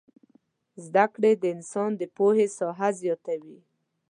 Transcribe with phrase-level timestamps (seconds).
[0.85, 3.57] زدکړې د انسان د پوهې ساحه زياتوي